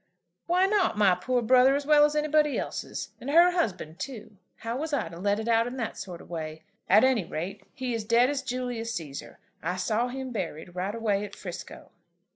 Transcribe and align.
"Why 0.47 0.65
not 0.65 0.97
my 0.97 1.13
poor 1.13 1.43
brother 1.43 1.75
as 1.75 1.85
well 1.85 2.03
as 2.05 2.15
anybody 2.15 2.57
else's? 2.57 3.09
And 3.19 3.29
her 3.29 3.51
husband 3.51 3.99
too! 3.99 4.37
How 4.55 4.75
was 4.75 4.93
I 4.93 5.07
to 5.09 5.19
let 5.19 5.39
it 5.39 5.47
out 5.47 5.67
in 5.67 5.77
that 5.77 5.95
sort 5.95 6.21
of 6.21 6.29
way? 6.31 6.63
At 6.89 7.03
any 7.03 7.23
rate 7.23 7.67
he 7.75 7.93
is 7.93 8.03
dead 8.03 8.27
as 8.27 8.41
Julius 8.41 8.99
Cæsar. 8.99 9.35
I 9.61 9.75
saw 9.75 10.07
him 10.07 10.31
buried, 10.31 10.73
right 10.75 10.95
away 10.95 11.23
at 11.23 11.35
'Frisco." 11.35 11.91